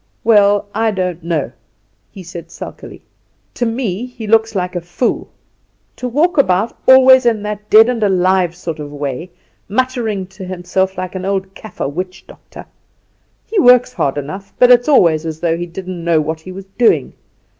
[0.23, 1.51] "Well, I don't know,"
[2.09, 3.03] he said sulkily;
[3.53, 5.29] "to me he looks like a fool.
[5.97, 9.29] To walk about always in that dead and alive sort of way,
[9.69, 12.65] muttering to himself like an old Kaffer witchdoctor!
[13.45, 16.65] He works hard enough, but it's always as though he didn't know what he was
[16.79, 17.13] doing.